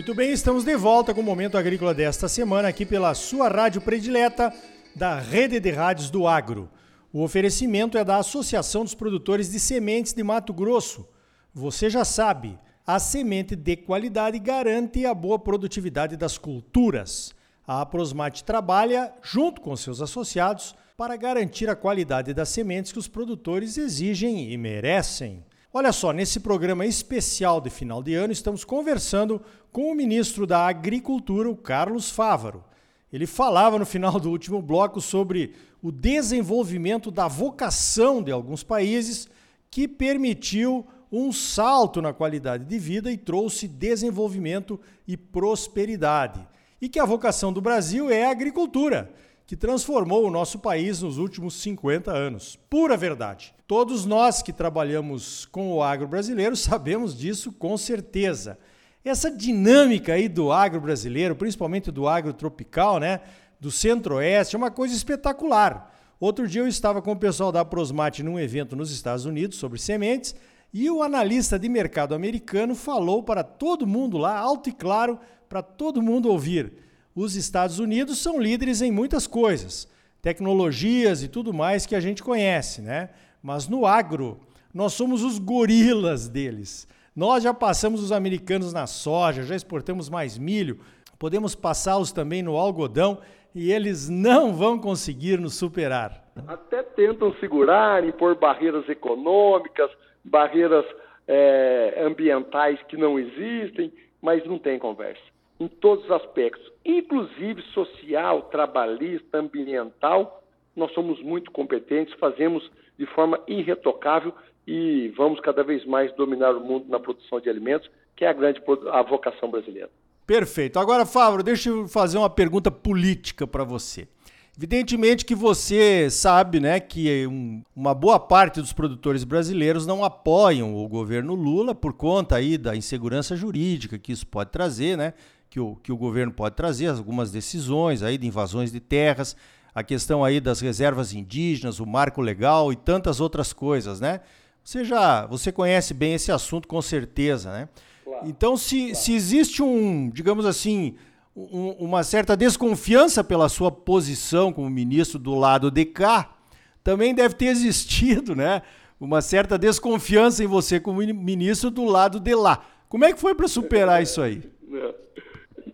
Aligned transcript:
Muito 0.00 0.14
bem, 0.14 0.32
estamos 0.32 0.64
de 0.64 0.74
volta 0.76 1.12
com 1.12 1.20
o 1.20 1.24
Momento 1.24 1.58
Agrícola 1.58 1.92
desta 1.92 2.26
semana 2.26 2.68
aqui 2.68 2.86
pela 2.86 3.12
sua 3.12 3.48
rádio 3.48 3.82
predileta 3.82 4.50
da 4.96 5.20
Rede 5.20 5.60
de 5.60 5.70
Rádios 5.70 6.08
do 6.08 6.26
Agro. 6.26 6.70
O 7.12 7.22
oferecimento 7.22 7.98
é 7.98 8.02
da 8.02 8.16
Associação 8.16 8.82
dos 8.82 8.94
Produtores 8.94 9.52
de 9.52 9.60
Sementes 9.60 10.14
de 10.14 10.22
Mato 10.22 10.54
Grosso. 10.54 11.06
Você 11.52 11.90
já 11.90 12.02
sabe, 12.02 12.58
a 12.86 12.98
semente 12.98 13.54
de 13.54 13.76
qualidade 13.76 14.38
garante 14.38 15.04
a 15.04 15.12
boa 15.12 15.38
produtividade 15.38 16.16
das 16.16 16.38
culturas. 16.38 17.34
A 17.66 17.82
Aprosmate 17.82 18.42
trabalha, 18.42 19.12
junto 19.20 19.60
com 19.60 19.76
seus 19.76 20.00
associados, 20.00 20.74
para 20.96 21.14
garantir 21.14 21.68
a 21.68 21.76
qualidade 21.76 22.32
das 22.32 22.48
sementes 22.48 22.90
que 22.90 22.98
os 22.98 23.06
produtores 23.06 23.76
exigem 23.76 24.50
e 24.50 24.56
merecem. 24.56 25.44
Olha 25.72 25.92
só, 25.92 26.12
nesse 26.12 26.40
programa 26.40 26.84
especial 26.84 27.60
de 27.60 27.70
final 27.70 28.02
de 28.02 28.12
ano, 28.12 28.32
estamos 28.32 28.64
conversando 28.64 29.40
com 29.70 29.92
o 29.92 29.94
ministro 29.94 30.44
da 30.44 30.66
Agricultura, 30.66 31.48
o 31.48 31.56
Carlos 31.56 32.10
Fávaro. 32.10 32.64
Ele 33.12 33.24
falava 33.24 33.78
no 33.78 33.86
final 33.86 34.18
do 34.18 34.30
último 34.30 34.60
bloco 34.60 35.00
sobre 35.00 35.54
o 35.80 35.92
desenvolvimento 35.92 37.08
da 37.08 37.28
vocação 37.28 38.20
de 38.20 38.32
alguns 38.32 38.64
países 38.64 39.28
que 39.70 39.86
permitiu 39.86 40.84
um 41.10 41.32
salto 41.32 42.02
na 42.02 42.12
qualidade 42.12 42.64
de 42.64 42.76
vida 42.76 43.12
e 43.12 43.16
trouxe 43.16 43.68
desenvolvimento 43.68 44.78
e 45.06 45.16
prosperidade. 45.16 46.44
E 46.82 46.88
que 46.88 46.98
a 46.98 47.04
vocação 47.04 47.52
do 47.52 47.60
Brasil 47.60 48.10
é 48.10 48.24
a 48.24 48.30
agricultura 48.32 49.14
que 49.50 49.56
transformou 49.56 50.24
o 50.24 50.30
nosso 50.30 50.60
país 50.60 51.02
nos 51.02 51.18
últimos 51.18 51.54
50 51.54 52.12
anos. 52.12 52.56
Pura 52.70 52.96
verdade. 52.96 53.52
Todos 53.66 54.06
nós 54.06 54.42
que 54.42 54.52
trabalhamos 54.52 55.44
com 55.46 55.72
o 55.72 55.82
agro 55.82 56.06
brasileiro 56.06 56.54
sabemos 56.54 57.18
disso 57.18 57.50
com 57.50 57.76
certeza. 57.76 58.56
Essa 59.04 59.28
dinâmica 59.28 60.12
aí 60.12 60.28
do 60.28 60.52
agro 60.52 60.80
brasileiro, 60.80 61.34
principalmente 61.34 61.90
do 61.90 62.06
agro 62.06 62.32
tropical, 62.32 63.00
né, 63.00 63.22
do 63.58 63.72
centro-oeste, 63.72 64.54
é 64.54 64.56
uma 64.56 64.70
coisa 64.70 64.94
espetacular. 64.94 65.98
Outro 66.20 66.46
dia 66.46 66.60
eu 66.62 66.68
estava 66.68 67.02
com 67.02 67.10
o 67.10 67.18
pessoal 67.18 67.50
da 67.50 67.64
Prosmate 67.64 68.22
num 68.22 68.38
evento 68.38 68.76
nos 68.76 68.92
Estados 68.92 69.24
Unidos 69.24 69.58
sobre 69.58 69.80
sementes 69.80 70.32
e 70.72 70.88
o 70.88 71.02
analista 71.02 71.58
de 71.58 71.68
mercado 71.68 72.14
americano 72.14 72.76
falou 72.76 73.20
para 73.20 73.42
todo 73.42 73.84
mundo 73.84 74.16
lá, 74.16 74.38
alto 74.38 74.68
e 74.68 74.72
claro, 74.72 75.18
para 75.48 75.60
todo 75.60 76.00
mundo 76.00 76.30
ouvir 76.30 76.88
os 77.20 77.36
Estados 77.36 77.78
Unidos 77.78 78.18
são 78.18 78.40
líderes 78.40 78.80
em 78.80 78.90
muitas 78.90 79.26
coisas, 79.26 79.86
tecnologias 80.22 81.22
e 81.22 81.28
tudo 81.28 81.52
mais 81.52 81.84
que 81.84 81.94
a 81.94 82.00
gente 82.00 82.22
conhece, 82.22 82.80
né? 82.80 83.10
Mas 83.42 83.68
no 83.68 83.86
agro, 83.86 84.40
nós 84.72 84.94
somos 84.94 85.22
os 85.22 85.38
gorilas 85.38 86.28
deles. 86.28 86.88
Nós 87.14 87.42
já 87.42 87.52
passamos 87.52 88.02
os 88.02 88.12
americanos 88.12 88.72
na 88.72 88.86
soja, 88.86 89.42
já 89.42 89.54
exportamos 89.54 90.08
mais 90.08 90.38
milho, 90.38 90.80
podemos 91.18 91.54
passá-los 91.54 92.12
também 92.12 92.42
no 92.42 92.56
algodão 92.56 93.18
e 93.54 93.70
eles 93.70 94.08
não 94.08 94.54
vão 94.54 94.78
conseguir 94.78 95.38
nos 95.38 95.54
superar. 95.54 96.24
Até 96.46 96.82
tentam 96.82 97.34
segurar, 97.34 98.02
impor 98.02 98.34
barreiras 98.34 98.88
econômicas, 98.88 99.90
barreiras 100.24 100.86
é, 101.28 102.02
ambientais 102.06 102.80
que 102.88 102.96
não 102.96 103.18
existem, 103.18 103.92
mas 104.22 104.46
não 104.46 104.58
tem 104.58 104.78
conversa 104.78 105.29
em 105.60 105.68
todos 105.68 106.06
os 106.06 106.10
aspectos, 106.10 106.72
inclusive 106.84 107.62
social, 107.74 108.42
trabalhista, 108.44 109.38
ambiental. 109.38 110.42
Nós 110.74 110.90
somos 110.94 111.22
muito 111.22 111.50
competentes, 111.50 112.14
fazemos 112.14 112.68
de 112.98 113.04
forma 113.06 113.38
irretocável 113.46 114.34
e 114.66 115.12
vamos 115.16 115.38
cada 115.40 115.62
vez 115.62 115.84
mais 115.84 116.12
dominar 116.14 116.56
o 116.56 116.60
mundo 116.60 116.86
na 116.88 116.98
produção 116.98 117.38
de 117.38 117.50
alimentos, 117.50 117.90
que 118.16 118.24
é 118.24 118.28
a 118.28 118.32
grande 118.32 118.62
a 118.90 119.02
vocação 119.02 119.50
brasileira. 119.50 119.90
Perfeito. 120.26 120.78
Agora, 120.78 121.04
Fábio, 121.04 121.42
deixa 121.42 121.68
eu 121.68 121.86
fazer 121.88 122.16
uma 122.16 122.30
pergunta 122.30 122.70
política 122.70 123.46
para 123.46 123.64
você. 123.64 124.08
Evidentemente 124.56 125.24
que 125.24 125.34
você 125.34 126.10
sabe 126.10 126.60
né, 126.60 126.78
que 126.80 127.26
um, 127.26 127.62
uma 127.74 127.94
boa 127.94 128.20
parte 128.20 128.60
dos 128.60 128.72
produtores 128.72 129.24
brasileiros 129.24 129.86
não 129.86 130.04
apoiam 130.04 130.76
o 130.76 130.86
governo 130.86 131.34
Lula 131.34 131.74
por 131.74 131.94
conta 131.94 132.36
aí 132.36 132.58
da 132.58 132.76
insegurança 132.76 133.34
jurídica 133.34 133.98
que 133.98 134.12
isso 134.12 134.26
pode 134.26 134.50
trazer, 134.50 134.96
né? 134.96 135.14
Que 135.50 135.58
o, 135.58 135.74
que 135.82 135.90
o 135.90 135.96
governo 135.96 136.32
pode 136.32 136.54
trazer, 136.54 136.86
algumas 136.86 137.32
decisões 137.32 138.04
aí 138.04 138.16
de 138.16 138.26
invasões 138.26 138.70
de 138.70 138.78
terras, 138.78 139.36
a 139.74 139.82
questão 139.82 140.24
aí 140.24 140.40
das 140.40 140.60
reservas 140.60 141.12
indígenas, 141.12 141.80
o 141.80 141.86
marco 141.86 142.20
legal 142.20 142.72
e 142.72 142.76
tantas 142.76 143.20
outras 143.20 143.52
coisas, 143.52 144.00
né? 144.00 144.20
Você 144.62 144.84
já, 144.84 145.26
você 145.26 145.50
conhece 145.50 145.92
bem 145.92 146.14
esse 146.14 146.30
assunto 146.30 146.68
com 146.68 146.80
certeza, 146.80 147.50
né? 147.50 147.68
Claro, 148.04 148.28
então, 148.28 148.56
se, 148.56 148.78
claro. 148.78 148.94
se 148.94 149.12
existe 149.12 149.62
um, 149.62 150.08
digamos 150.08 150.46
assim, 150.46 150.94
um, 151.34 151.70
uma 151.80 152.04
certa 152.04 152.36
desconfiança 152.36 153.24
pela 153.24 153.48
sua 153.48 153.72
posição 153.72 154.52
como 154.52 154.70
ministro 154.70 155.18
do 155.18 155.34
lado 155.34 155.70
de 155.70 155.84
cá, 155.84 156.36
também 156.84 157.12
deve 157.12 157.34
ter 157.34 157.46
existido, 157.46 158.36
né? 158.36 158.62
Uma 159.00 159.20
certa 159.22 159.58
desconfiança 159.58 160.44
em 160.44 160.46
você 160.46 160.78
como 160.78 161.00
ministro 161.00 161.70
do 161.70 161.84
lado 161.84 162.20
de 162.20 162.34
lá. 162.34 162.64
Como 162.88 163.04
é 163.04 163.12
que 163.12 163.20
foi 163.20 163.34
para 163.34 163.48
superar 163.48 164.02
isso 164.02 164.20
aí? 164.20 164.42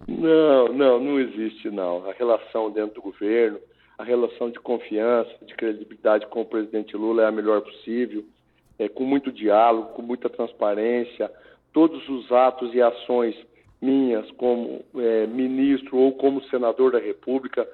Não, 0.06 0.69
não, 0.69 1.00
não 1.00 1.21
existe 1.21 1.69
não. 1.71 2.09
A 2.09 2.12
relação 2.12 2.71
dentro 2.71 2.94
do 2.97 3.03
governo, 3.03 3.59
a 3.99 4.05
relação 4.05 4.50
de 4.50 4.61
confiança, 4.61 5.31
de 5.43 5.55
credibilidade 5.55 6.27
com 6.27 6.43
o 6.43 6.47
presidente 6.47 6.97
Lula 6.97 7.22
é 7.22 7.27
a 7.27 7.33
melhor 7.33 7.62
possível, 7.62 8.25
é, 8.78 8.89
com 8.89 9.05
muito 9.05 9.33
diálogo, 9.33 9.94
com 9.94 10.03
muita 10.03 10.28
transparência. 10.28 11.31
Todos 11.72 12.09
os 12.09 12.31
atos 12.31 12.72
e 12.75 12.81
ações 12.81 13.34
minhas 13.81 14.31
como 14.33 14.84
é, 14.97 15.27
ministro 15.27 15.97
ou 15.97 16.12
como 16.12 16.43
senador 16.44 16.93
da 16.93 16.99
República 16.99 17.69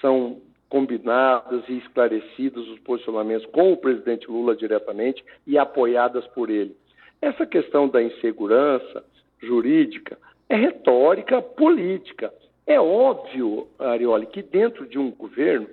são 0.00 0.40
combinadas 0.68 1.62
e 1.68 1.78
esclarecidos 1.78 2.68
os 2.68 2.78
posicionamentos 2.80 3.46
com 3.46 3.72
o 3.72 3.76
presidente 3.76 4.28
Lula 4.28 4.56
diretamente 4.56 5.24
e 5.46 5.56
apoiadas 5.56 6.26
por 6.28 6.50
ele. 6.50 6.76
Essa 7.22 7.46
questão 7.46 7.88
da 7.88 8.02
insegurança 8.02 9.04
jurídica 9.40 10.18
é 10.48 10.56
retórica 10.56 11.42
política. 11.42 12.32
É 12.66 12.80
óbvio, 12.80 13.68
Arioli, 13.78 14.26
que 14.26 14.42
dentro 14.42 14.86
de 14.86 14.98
um 14.98 15.10
governo 15.10 15.68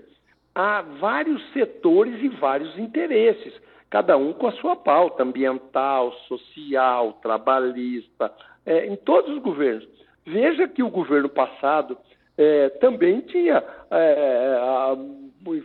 há 0.53 0.81
vários 1.00 1.41
setores 1.51 2.22
e 2.22 2.29
vários 2.29 2.78
interesses, 2.78 3.53
cada 3.89 4.17
um 4.17 4.34
com 4.34 4.47
a 4.47 4.51
sua 4.53 4.75
pauta 4.75 5.23
ambiental, 5.23 6.11
social, 6.28 7.13
trabalhista, 7.22 8.31
é, 8.66 8.85
em 8.85 8.95
todos 8.95 9.35
os 9.35 9.41
governos. 9.41 9.88
Veja 10.25 10.67
que 10.67 10.84
o 10.84 10.90
governo 10.90 11.29
passado 11.29 11.97
é, 12.38 12.69
também 12.69 13.22
tinha 13.22 13.63
é, 13.91 14.57
a, 14.59 14.97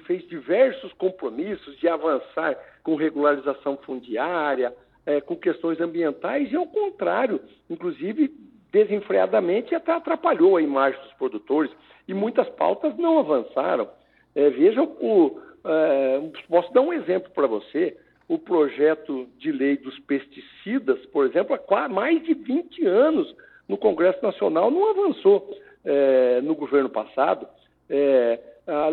fez 0.07 0.27
diversos 0.29 0.93
compromissos 0.95 1.79
de 1.79 1.89
avançar 1.89 2.57
com 2.83 2.97
regularização 2.97 3.77
fundiária, 3.79 4.75
é, 5.07 5.21
com 5.21 5.37
questões 5.37 5.81
ambientais, 5.81 6.51
e 6.51 6.57
ao 6.57 6.67
contrário, 6.67 7.41
inclusive 7.71 8.31
desenfreadamente 8.73 9.75
até 9.75 9.93
atrapalhou 9.93 10.57
a 10.57 10.63
imagem 10.63 11.01
dos 11.01 11.13
produtores 11.15 11.71
e 12.07 12.15
muitas 12.15 12.49
pautas 12.51 12.97
não 12.97 13.19
avançaram. 13.19 13.89
É, 14.35 14.51
veja, 14.51 14.83
o, 14.83 15.41
é, 15.65 16.21
posso 16.49 16.73
dar 16.73 16.81
um 16.81 16.93
exemplo 16.93 17.31
para 17.35 17.47
você. 17.47 17.97
O 18.29 18.39
projeto 18.39 19.27
de 19.39 19.51
lei 19.51 19.77
dos 19.77 19.99
pesticidas, 20.01 21.05
por 21.07 21.27
exemplo, 21.27 21.59
há 21.71 21.89
mais 21.89 22.23
de 22.23 22.35
20 22.35 22.87
anos 22.87 23.35
no 23.67 23.77
Congresso 23.77 24.23
Nacional 24.23 24.71
não 24.71 24.91
avançou 24.91 25.51
é, 25.85 26.41
no 26.43 26.55
governo 26.55 26.91
passado. 26.91 27.47
É, 27.89 28.39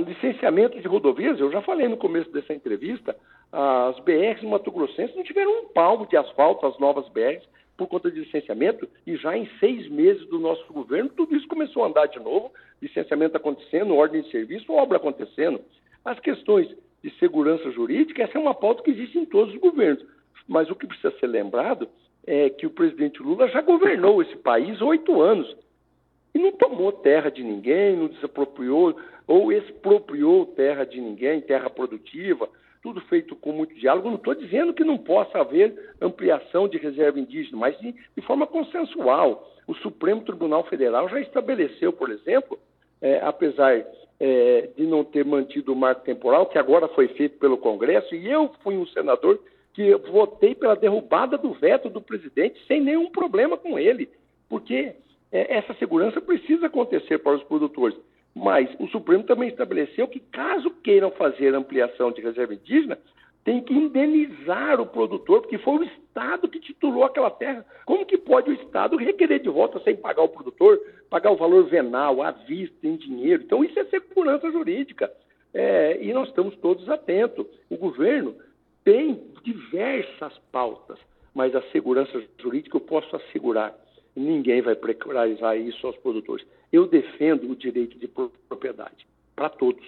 licenciamento 0.08 0.80
de 0.80 0.88
rodovias, 0.88 1.38
eu 1.38 1.52
já 1.52 1.62
falei 1.62 1.88
no 1.90 1.98
começo 1.98 2.32
dessa 2.32 2.54
entrevista, 2.54 3.14
as 3.52 4.00
BRs 4.00 4.42
no 4.42 4.50
Mato 4.50 4.72
Grossense 4.72 5.16
não 5.16 5.24
tiveram 5.24 5.52
um 5.52 5.68
palmo 5.68 6.08
de 6.08 6.16
asfalto, 6.16 6.66
as 6.66 6.80
novas 6.80 7.08
BRs, 7.10 7.44
por 7.78 7.88
conta 7.88 8.10
de 8.10 8.20
licenciamento, 8.22 8.88
e 9.06 9.18
já 9.18 9.38
em 9.38 9.50
seis 9.60 9.88
meses 9.90 10.26
do 10.28 10.40
nosso 10.40 10.66
governo, 10.72 11.10
tudo 11.10 11.36
isso 11.36 11.48
começou 11.48 11.84
a 11.84 11.88
andar 11.88 12.06
de 12.08 12.20
novo, 12.20 12.52
licenciamento 12.82 13.36
acontecendo, 13.36 13.96
ordem 13.96 14.22
de 14.22 14.32
serviço, 14.32 14.72
obra 14.72 14.98
acontecendo. 14.98 15.60
As 16.04 16.20
questões 16.20 16.70
de 17.04 17.10
segurança 17.20 17.70
jurídica, 17.72 18.24
essa 18.24 18.38
é 18.38 18.42
uma 18.42 18.56
pauta 18.56 18.82
que 18.82 18.92
existe 18.92 19.18
em 19.18 19.26
todos 19.26 19.54
os 19.54 19.60
governos. 19.60 20.06
Mas 20.48 20.70
o 20.70 20.76
que 20.76 20.88
precisa 20.88 21.14
ser 21.20 21.28
lembrado 21.28 21.90
é 22.26 22.50
que 22.50 22.66
o 22.66 22.72
presidente 22.72 23.22
Lula 23.22 23.48
já 23.50 23.62
governou 23.62 24.22
esse 24.22 24.36
país 24.38 24.82
oito 24.82 25.22
anos 25.22 25.56
e 26.34 26.40
não 26.40 26.52
tomou 26.52 26.92
terra 26.92 27.30
de 27.30 27.44
ninguém, 27.44 27.96
não 27.96 28.08
desapropriou 28.08 28.96
ou 29.28 29.52
expropriou 29.52 30.46
terra 30.46 30.86
de 30.86 31.00
ninguém, 31.00 31.42
terra 31.42 31.70
produtiva, 31.70 32.50
tudo 32.86 33.02
feito 33.02 33.36
com 33.36 33.52
muito 33.52 33.74
diálogo. 33.74 34.10
Não 34.10 34.18
estou 34.18 34.36
dizendo 34.36 34.72
que 34.76 34.84
não 34.84 34.96
possa 34.96 35.40
haver 35.40 35.74
ampliação 36.00 36.68
de 36.68 36.78
reserva 36.78 37.20
indígena, 37.20 37.58
mas 37.58 37.76
de, 37.80 37.92
de 38.16 38.22
forma 38.22 38.46
consensual. 38.46 39.28
O 39.68 39.74
Supremo 39.74 40.22
Tribunal 40.22 40.64
Federal 40.66 41.10
já 41.10 41.20
estabeleceu, 41.20 41.92
por 41.92 42.12
exemplo, 42.12 42.60
é, 43.02 43.20
apesar 43.24 43.84
é, 44.20 44.70
de 44.78 44.86
não 44.86 45.04
ter 45.04 45.26
mantido 45.26 45.74
o 45.74 45.76
marco 45.76 46.06
temporal, 46.06 46.46
que 46.46 46.60
agora 46.60 46.88
foi 46.90 47.08
feito 47.08 47.40
pelo 47.40 47.58
Congresso, 47.58 48.14
e 48.14 48.30
eu 48.30 48.52
fui 48.62 48.76
um 48.78 48.86
senador 48.86 49.40
que 49.74 49.96
votei 50.12 50.54
pela 50.54 50.76
derrubada 50.76 51.40
do 51.40 51.54
veto 51.54 51.90
do 51.90 52.00
presidente 52.00 52.64
sem 52.68 52.80
nenhum 52.80 53.10
problema 53.10 53.58
com 53.58 53.80
ele, 53.80 54.08
porque 54.48 54.94
É, 55.32 55.58
essa 55.58 55.74
segurança 55.74 56.22
precisa 56.22 56.68
acontecer 56.68 57.18
para 57.18 57.36
os 57.36 57.44
produtores. 57.44 57.98
Mas 58.36 58.70
o 58.80 58.88
Supremo 58.88 59.24
também 59.24 59.48
estabeleceu 59.48 60.08
que, 60.10 60.20
caso 60.20 60.70
queiram 60.84 61.10
fazer 61.12 61.56
ampliação 61.56 62.12
de 62.12 62.22
reserva 62.22 62.54
indígena, 62.54 63.00
tem 63.46 63.62
que 63.62 63.74
indenizar 63.74 64.82
o 64.82 64.88
produtor, 64.88 65.42
porque 65.42 65.60
foi 65.60 65.78
o 65.78 65.84
Estado 65.84 66.50
que 66.50 66.60
titulou 66.60 67.06
aquela 67.06 67.30
terra. 67.30 67.64
Como 67.86 68.06
que 68.06 68.18
pode 68.18 68.50
o 68.50 68.54
Estado 68.54 68.98
requerer 68.98 69.40
de 69.40 69.50
volta 69.50 69.80
sem 69.82 69.96
pagar 69.96 70.24
o 70.24 70.30
produtor, 70.30 70.80
pagar 71.10 71.32
o 71.32 71.38
valor 71.38 71.64
venal, 71.66 72.24
à 72.24 72.32
vista, 72.32 72.86
em 72.86 72.98
dinheiro? 72.98 73.44
Então, 73.44 73.64
isso 73.64 73.80
é 73.80 73.86
segurança 73.86 74.52
jurídica. 74.52 75.12
É, 75.54 76.04
e 76.04 76.12
nós 76.12 76.28
estamos 76.28 76.56
todos 76.58 76.90
atentos. 76.90 77.46
O 77.70 77.78
governo 77.78 78.36
tem 78.84 79.22
diversas 79.44 80.38
pautas, 80.52 81.00
mas 81.34 81.56
a 81.56 81.62
segurança 81.72 82.22
jurídica 82.40 82.76
eu 82.76 82.82
posso 82.82 83.16
assegurar. 83.16 83.76
Ninguém 84.16 84.62
vai 84.62 84.76
precarizar 84.76 85.58
isso 85.58 85.86
aos 85.86 85.98
produtores. 85.98 86.46
Eu 86.72 86.88
defendo 86.88 87.52
o 87.52 87.56
direito 87.56 87.98
de 88.00 88.08
propriedade 88.08 89.06
para 89.36 89.50
todos, 89.50 89.84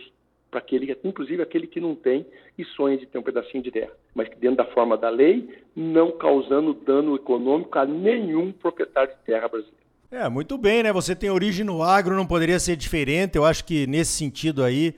para 0.52 0.60
aquele, 0.60 0.98
inclusive 1.04 1.42
aquele 1.42 1.68
que 1.68 1.80
não 1.80 1.96
tem 1.96 2.26
e 2.58 2.66
sonha 2.66 2.98
de 2.98 3.06
ter 3.06 3.18
um 3.18 3.24
pedacinho 3.24 3.64
de 3.64 3.72
terra, 3.72 3.92
mas 4.14 4.28
que 4.28 4.36
dentro 4.36 4.58
da 4.58 4.66
forma 4.66 4.98
da 4.98 5.10
lei, 5.10 5.48
não 5.76 6.12
causando 6.12 6.74
dano 6.74 7.16
econômico 7.16 7.78
a 7.78 7.86
nenhum 7.86 8.52
proprietário 8.52 9.14
de 9.14 9.22
terra 9.26 9.48
brasileiro. 9.48 9.78
É, 10.10 10.28
muito 10.30 10.58
bem, 10.58 10.84
né? 10.84 10.94
Você 10.94 11.16
tem 11.16 11.30
origem 11.30 11.66
no 11.66 11.84
agro, 11.84 12.16
não 12.16 12.26
poderia 12.26 12.60
ser 12.60 12.78
diferente. 12.78 13.36
Eu 13.36 13.44
acho 13.44 13.66
que 13.66 13.86
nesse 13.88 14.14
sentido 14.14 14.64
aí, 14.64 14.96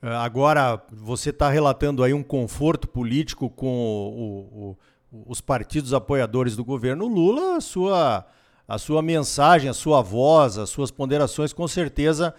eh, 0.00 0.08
agora 0.08 0.80
você 0.92 1.30
está 1.30 1.50
relatando 1.50 2.02
aí 2.04 2.12
um 2.12 2.22
conforto 2.22 2.86
político 2.86 3.50
com 3.50 3.66
o, 3.66 4.76
o, 5.12 5.24
os 5.28 5.40
partidos 5.40 5.92
apoiadores 5.92 6.54
do 6.54 6.64
governo 6.64 7.08
Lula, 7.08 7.60
sua 7.60 8.24
a 8.66 8.78
sua 8.78 9.02
mensagem, 9.02 9.68
a 9.68 9.74
sua 9.74 10.00
voz, 10.02 10.58
as 10.58 10.70
suas 10.70 10.90
ponderações 10.90 11.52
com 11.52 11.66
certeza 11.66 12.34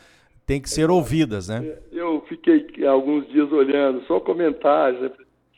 têm 0.46 0.62
que 0.62 0.70
ser 0.70 0.90
ouvidas, 0.90 1.48
né? 1.48 1.78
Eu 1.92 2.22
fiquei 2.28 2.86
alguns 2.86 3.28
dias 3.30 3.52
olhando, 3.52 4.04
só 4.06 4.20
comentários. 4.20 5.02
Né? 5.02 5.12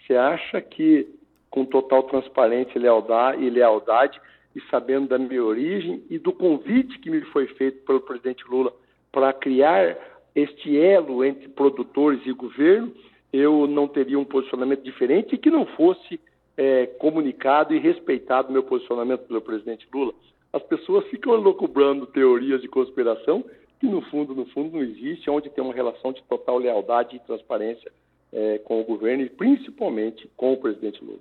Você 0.06 0.16
acha 0.16 0.62
que 0.62 1.08
com 1.50 1.66
total 1.66 2.04
transparência 2.04 2.80
lealdade, 2.80 3.44
e 3.44 3.50
lealdade 3.50 4.20
e 4.56 4.62
sabendo 4.70 5.08
da 5.08 5.18
minha 5.18 5.44
origem 5.44 6.04
e 6.10 6.20
do 6.20 6.34
convite 6.34 7.00
que 7.00 7.10
me 7.10 7.22
foi 7.22 7.48
feito 7.48 7.86
pelo 7.86 8.02
presidente 8.02 8.44
Lula 8.50 8.74
para 9.12 9.32
criar 9.32 9.98
este 10.36 10.78
elo 10.78 11.24
entre 11.24 11.48
produtores 11.48 12.20
e 12.26 12.34
governo, 12.34 12.92
eu 13.32 13.68
não 13.68 13.88
teria 13.88 14.20
um 14.20 14.26
posicionamento 14.26 14.84
diferente 14.84 15.36
e 15.36 15.38
que 15.38 15.50
não 15.50 15.66
fosse 15.66 16.20
é, 16.58 16.86
comunicado 16.86 17.74
e 17.74 17.80
respeitado 17.80 18.52
meu 18.52 18.64
posicionamento 18.64 19.22
pelo 19.28 19.42
presidente 19.42 19.88
Lula 19.94 20.14
as 20.56 20.64
pessoas 20.64 21.06
ficam 21.08 21.34
alocubrando 21.34 22.08
teorias 22.08 22.62
de 22.62 22.70
conspiração 22.70 23.44
que 23.78 23.86
no 23.86 24.02
fundo, 24.04 24.34
no 24.34 24.46
fundo 24.46 24.78
não 24.78 24.82
existe, 24.82 25.30
onde 25.30 25.50
tem 25.50 25.62
uma 25.62 25.74
relação 25.74 26.14
de 26.14 26.24
total 26.24 26.58
lealdade 26.58 27.18
e 27.18 27.20
transparência 27.20 27.92
é, 28.32 28.58
com 28.60 28.80
o 28.80 28.86
governo 28.86 29.24
e 29.24 29.30
principalmente 29.30 30.30
com 30.38 30.54
o 30.54 30.58
presidente 30.58 31.04
Lula. 31.04 31.20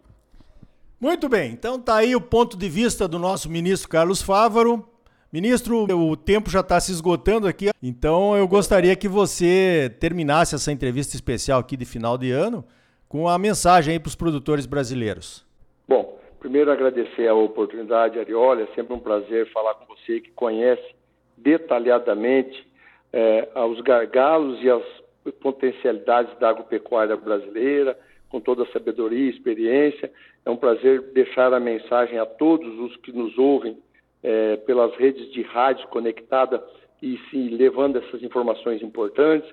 Muito 1.00 1.28
bem, 1.28 1.50
então 1.50 1.81
tá 1.81 1.96
aí 1.96 2.14
o 2.14 2.20
ponto 2.20 2.56
de 2.56 2.69
vista 2.69 3.08
do 3.08 3.19
nosso 3.19 3.50
ministro 3.50 3.88
Carlos 3.88 4.22
Fávaro. 4.22 4.88
Ministro, 5.32 5.84
o 5.92 6.16
tempo 6.16 6.48
já 6.48 6.60
está 6.60 6.78
se 6.78 6.92
esgotando 6.92 7.48
aqui, 7.48 7.70
então 7.82 8.36
eu 8.36 8.46
gostaria 8.46 8.94
que 8.94 9.08
você 9.08 9.92
terminasse 9.98 10.54
essa 10.54 10.70
entrevista 10.70 11.16
especial 11.16 11.58
aqui 11.58 11.76
de 11.76 11.84
final 11.84 12.16
de 12.16 12.31
ano 12.31 12.64
com 13.09 13.29
a 13.29 13.39
mensagem 13.39 13.99
para 14.01 14.09
os 14.09 14.15
produtores 14.15 14.67
brasileiros. 14.67 15.45
Bom, 15.87 16.19
Primeiro, 16.45 16.71
agradecer 16.71 17.27
a 17.27 17.35
oportunidade, 17.35 18.19
Ariola. 18.19 18.61
É 18.61 18.67
sempre 18.75 18.93
um 18.93 18.99
prazer 18.99 19.51
falar 19.51 19.77
com 19.77 19.87
você 19.87 20.21
que 20.21 20.31
conhece 20.33 20.95
detalhadamente 21.39 22.69
eh, 23.15 23.49
os 23.67 23.81
gargalos 23.81 24.62
e 24.62 24.69
as 24.69 24.83
potencialidades 25.41 26.39
da 26.39 26.51
agropecuária 26.51 27.17
brasileira, 27.17 27.99
com 28.29 28.41
toda 28.41 28.65
a 28.65 28.73
sabedoria 28.73 29.25
e 29.25 29.31
experiência. 29.31 30.12
É 30.45 30.51
um 30.51 30.56
prazer 30.59 31.01
deixar 31.15 31.55
a 31.55 31.59
mensagem 31.59 32.19
a 32.19 32.27
todos 32.27 32.79
os 32.79 32.95
que 32.99 33.11
nos 33.11 33.39
ouvem 33.39 33.79
eh, 34.23 34.56
pelas 34.67 34.95
redes 34.97 35.33
de 35.33 35.41
rádio 35.41 35.89
conectada 35.89 36.62
e 37.01 37.19
se 37.31 37.39
levando 37.49 37.97
essas 37.97 38.23
informações 38.23 38.83
importantes. 38.83 39.51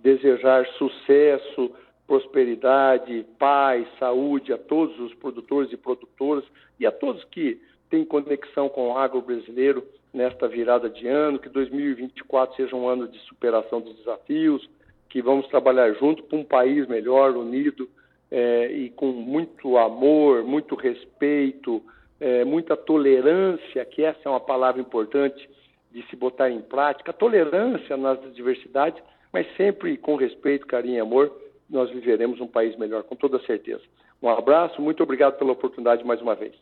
Desejar 0.00 0.66
sucesso, 0.76 1.70
prosperidade, 2.06 3.24
paz, 3.38 3.86
saúde 3.98 4.52
a 4.52 4.58
todos 4.58 4.98
os 5.00 5.14
produtores 5.14 5.72
e 5.72 5.76
produtoras 5.76 6.44
e 6.78 6.86
a 6.86 6.92
todos 6.92 7.24
que 7.24 7.60
têm 7.88 8.04
conexão 8.04 8.68
com 8.68 8.88
o 8.88 8.98
agro 8.98 9.20
brasileiro 9.20 9.84
nesta 10.12 10.46
virada 10.46 10.90
de 10.90 11.06
ano, 11.06 11.38
que 11.38 11.48
2024 11.48 12.56
seja 12.56 12.76
um 12.76 12.86
ano 12.86 13.08
de 13.08 13.18
superação 13.20 13.80
dos 13.80 13.96
desafios, 13.96 14.68
que 15.08 15.22
vamos 15.22 15.46
trabalhar 15.48 15.92
junto 15.94 16.22
para 16.22 16.38
um 16.38 16.44
país 16.44 16.86
melhor, 16.86 17.36
unido 17.36 17.88
é, 18.30 18.66
e 18.72 18.90
com 18.90 19.06
muito 19.06 19.76
amor, 19.76 20.42
muito 20.42 20.74
respeito, 20.74 21.82
é, 22.18 22.44
muita 22.44 22.76
tolerância, 22.76 23.84
que 23.84 24.02
essa 24.02 24.20
é 24.24 24.28
uma 24.28 24.40
palavra 24.40 24.80
importante 24.80 25.48
de 25.90 26.02
se 26.08 26.16
botar 26.16 26.50
em 26.50 26.62
prática, 26.62 27.12
tolerância 27.12 27.96
nas 27.96 28.18
diversidades, 28.34 29.02
mas 29.32 29.46
sempre 29.56 29.96
com 29.98 30.16
respeito, 30.16 30.66
carinho 30.66 30.96
e 30.96 31.00
amor, 31.00 31.30
nós 31.72 31.90
viveremos 31.90 32.38
um 32.40 32.46
país 32.46 32.76
melhor, 32.76 33.02
com 33.02 33.16
toda 33.16 33.40
certeza. 33.46 33.82
Um 34.22 34.28
abraço, 34.28 34.80
muito 34.80 35.02
obrigado 35.02 35.38
pela 35.38 35.52
oportunidade 35.52 36.04
mais 36.04 36.20
uma 36.20 36.34
vez. 36.34 36.54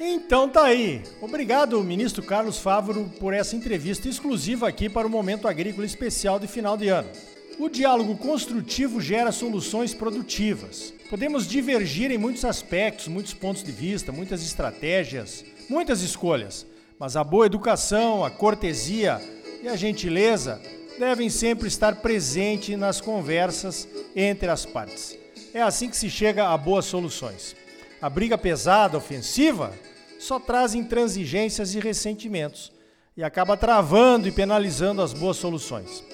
Então 0.00 0.48
tá 0.48 0.64
aí. 0.64 1.02
Obrigado, 1.20 1.82
ministro 1.84 2.22
Carlos 2.22 2.58
Fávaro, 2.58 3.10
por 3.20 3.34
essa 3.34 3.54
entrevista 3.54 4.08
exclusiva 4.08 4.66
aqui 4.66 4.88
para 4.88 5.06
o 5.06 5.10
Momento 5.10 5.46
Agrícola 5.46 5.84
Especial 5.84 6.38
de 6.38 6.46
final 6.46 6.76
de 6.76 6.88
ano. 6.88 7.10
O 7.58 7.68
diálogo 7.68 8.16
construtivo 8.16 9.00
gera 9.00 9.30
soluções 9.30 9.94
produtivas. 9.94 10.92
Podemos 11.08 11.46
divergir 11.46 12.10
em 12.10 12.18
muitos 12.18 12.44
aspectos, 12.44 13.06
muitos 13.06 13.34
pontos 13.34 13.62
de 13.62 13.70
vista, 13.70 14.10
muitas 14.10 14.42
estratégias, 14.42 15.44
muitas 15.68 16.02
escolhas, 16.02 16.66
mas 16.98 17.16
a 17.16 17.22
boa 17.22 17.46
educação, 17.46 18.24
a 18.24 18.30
cortesia, 18.30 19.20
e 19.64 19.68
a 19.68 19.76
gentileza 19.76 20.60
devem 20.98 21.30
sempre 21.30 21.68
estar 21.68 21.96
presentes 21.96 22.78
nas 22.78 23.00
conversas 23.00 23.88
entre 24.14 24.50
as 24.50 24.66
partes. 24.66 25.18
É 25.54 25.62
assim 25.62 25.88
que 25.88 25.96
se 25.96 26.10
chega 26.10 26.48
a 26.48 26.58
boas 26.58 26.84
soluções. 26.84 27.56
A 28.00 28.10
briga 28.10 28.36
pesada, 28.36 28.98
ofensiva, 28.98 29.72
só 30.18 30.38
traz 30.38 30.74
intransigências 30.74 31.74
e 31.74 31.80
ressentimentos 31.80 32.72
e 33.16 33.24
acaba 33.24 33.56
travando 33.56 34.28
e 34.28 34.32
penalizando 34.32 35.00
as 35.00 35.14
boas 35.14 35.38
soluções. 35.38 36.04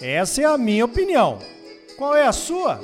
Essa 0.00 0.40
é 0.40 0.44
a 0.46 0.56
minha 0.56 0.86
opinião. 0.86 1.38
Qual 1.98 2.16
é 2.16 2.26
a 2.26 2.32
sua? 2.32 2.80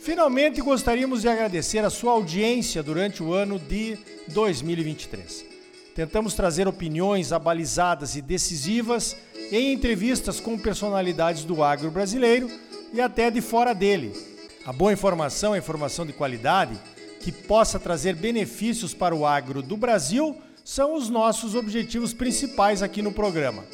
Finalmente, 0.00 0.62
gostaríamos 0.62 1.20
de 1.20 1.28
agradecer 1.28 1.84
a 1.84 1.90
sua 1.90 2.12
audiência 2.12 2.82
durante 2.82 3.22
o 3.22 3.34
ano 3.34 3.58
de 3.58 3.98
2023. 4.28 5.55
Tentamos 5.96 6.34
trazer 6.34 6.68
opiniões 6.68 7.32
abalizadas 7.32 8.16
e 8.16 8.20
decisivas 8.20 9.16
em 9.50 9.72
entrevistas 9.72 10.38
com 10.38 10.58
personalidades 10.58 11.42
do 11.42 11.62
agro 11.62 11.90
brasileiro 11.90 12.50
e 12.92 13.00
até 13.00 13.30
de 13.30 13.40
fora 13.40 13.74
dele. 13.74 14.12
A 14.66 14.74
boa 14.74 14.92
informação 14.92 15.54
é 15.54 15.58
informação 15.58 16.04
de 16.04 16.12
qualidade 16.12 16.78
que 17.20 17.32
possa 17.32 17.78
trazer 17.78 18.14
benefícios 18.14 18.92
para 18.92 19.16
o 19.16 19.24
agro 19.24 19.62
do 19.62 19.74
Brasil 19.74 20.36
são 20.62 20.94
os 20.94 21.08
nossos 21.08 21.54
objetivos 21.54 22.12
principais 22.12 22.82
aqui 22.82 23.00
no 23.00 23.10
programa. 23.10 23.64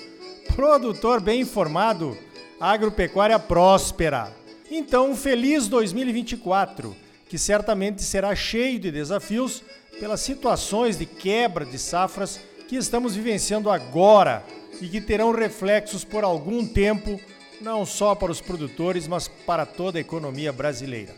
Produtor 0.54 1.20
bem 1.20 1.40
informado, 1.40 2.16
agropecuária 2.60 3.38
próspera. 3.40 4.32
Então, 4.70 5.10
um 5.10 5.16
feliz 5.16 5.66
2024, 5.66 6.94
que 7.28 7.36
certamente 7.36 8.00
será 8.00 8.32
cheio 8.36 8.78
de 8.78 8.92
desafios 8.92 9.60
pelas 9.98 10.20
situações 10.20 10.98
de 10.98 11.06
quebra 11.06 11.64
de 11.64 11.78
safras 11.78 12.40
que 12.68 12.76
estamos 12.76 13.14
vivenciando 13.14 13.70
agora 13.70 14.44
e 14.80 14.88
que 14.88 15.00
terão 15.00 15.30
reflexos 15.32 16.04
por 16.04 16.24
algum 16.24 16.66
tempo, 16.66 17.20
não 17.60 17.84
só 17.84 18.14
para 18.14 18.32
os 18.32 18.40
produtores, 18.40 19.06
mas 19.06 19.28
para 19.28 19.64
toda 19.66 19.98
a 19.98 20.00
economia 20.00 20.52
brasileira. 20.52 21.14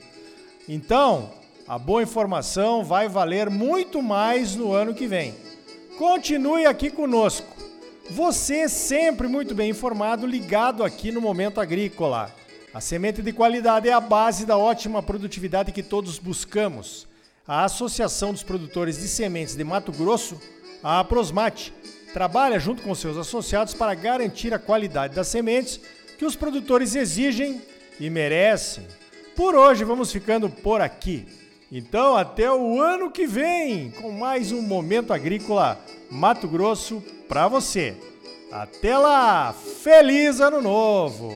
Então, 0.69 1.31
a 1.67 1.79
boa 1.79 2.03
informação 2.03 2.85
vai 2.85 3.09
valer 3.09 3.49
muito 3.49 4.03
mais 4.03 4.55
no 4.55 4.73
ano 4.73 4.95
que 4.95 5.07
vem. 5.07 5.35
Continue 5.97 6.67
aqui 6.67 6.91
conosco. 6.91 7.47
Você 8.11 8.69
sempre 8.69 9.29
muito 9.29 9.55
bem 9.55 9.71
informado, 9.71 10.27
ligado 10.27 10.85
aqui 10.85 11.11
no 11.11 11.21
Momento 11.21 11.61
Agrícola. 11.61 12.35
A 12.75 12.81
semente 12.81 13.23
de 13.23 13.33
qualidade 13.33 13.89
é 13.89 13.93
a 13.93 14.01
base 14.01 14.45
da 14.45 14.59
ótima 14.59 15.03
produtividade 15.03 15.73
que 15.73 15.83
todos 15.83 16.19
buscamos. 16.19 17.07
A 17.47 17.65
Associação 17.65 18.33
dos 18.33 18.43
Produtores 18.43 18.99
de 18.99 19.07
Sementes 19.07 19.55
de 19.55 19.63
Mato 19.63 19.93
Grosso, 19.93 20.41
a 20.83 21.01
Aprosmate, 21.01 21.75
trabalha 22.15 22.59
junto 22.59 22.83
com 22.83 22.95
seus 22.95 23.19
associados 23.19 23.75
para 23.75 23.95
garantir 23.95 24.55
a 24.55 24.59
qualidade 24.59 25.15
das 25.15 25.29
sementes 25.29 25.79
que 26.17 26.25
os 26.25 26.35
produtores 26.35 26.95
exigem 26.95 27.61
e 28.01 28.09
merecem. 28.09 28.87
Por 29.37 29.55
hoje 29.55 29.85
vamos 29.85 30.11
ficando 30.11 30.49
por 30.49 30.81
aqui. 30.81 31.27
Então, 31.71 32.17
até 32.17 32.51
o 32.51 32.81
ano 32.81 33.11
que 33.11 33.27
vem, 33.27 33.91
com 33.91 34.11
mais 34.11 34.51
um 34.51 34.63
Momento 34.63 35.13
Agrícola 35.13 35.79
Mato 36.11 36.49
Grosso 36.49 37.03
para 37.29 37.47
você. 37.47 37.95
Até 38.51 38.97
lá! 38.97 39.53
Feliz 39.83 40.41
Ano 40.41 40.63
Novo! 40.63 41.35